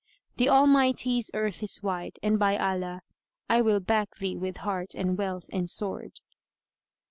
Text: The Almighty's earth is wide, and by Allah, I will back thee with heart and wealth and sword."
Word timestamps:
The 0.37 0.49
Almighty's 0.49 1.29
earth 1.35 1.61
is 1.61 1.83
wide, 1.83 2.17
and 2.23 2.39
by 2.39 2.57
Allah, 2.57 3.01
I 3.47 3.61
will 3.61 3.79
back 3.79 4.15
thee 4.15 4.35
with 4.35 4.57
heart 4.65 4.95
and 4.95 5.15
wealth 5.15 5.45
and 5.53 5.69
sword." 5.69 6.21